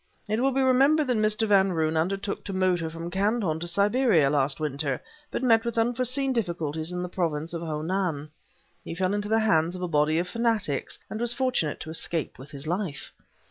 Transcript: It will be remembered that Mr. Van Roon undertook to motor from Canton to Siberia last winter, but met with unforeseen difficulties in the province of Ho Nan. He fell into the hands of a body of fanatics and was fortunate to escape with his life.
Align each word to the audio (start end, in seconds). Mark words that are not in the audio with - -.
It 0.27 0.39
will 0.39 0.51
be 0.51 0.63
remembered 0.63 1.05
that 1.05 1.17
Mr. 1.17 1.47
Van 1.47 1.73
Roon 1.73 1.95
undertook 1.95 2.43
to 2.45 2.53
motor 2.53 2.89
from 2.89 3.11
Canton 3.11 3.59
to 3.59 3.67
Siberia 3.67 4.31
last 4.31 4.59
winter, 4.59 4.99
but 5.29 5.43
met 5.43 5.63
with 5.63 5.77
unforeseen 5.77 6.33
difficulties 6.33 6.91
in 6.91 7.03
the 7.03 7.07
province 7.07 7.53
of 7.53 7.61
Ho 7.61 7.83
Nan. 7.83 8.31
He 8.83 8.95
fell 8.95 9.13
into 9.13 9.29
the 9.29 9.41
hands 9.41 9.75
of 9.75 9.83
a 9.83 9.87
body 9.87 10.17
of 10.17 10.27
fanatics 10.27 10.97
and 11.07 11.21
was 11.21 11.33
fortunate 11.33 11.79
to 11.81 11.91
escape 11.91 12.39
with 12.39 12.49
his 12.49 12.65
life. 12.65 13.11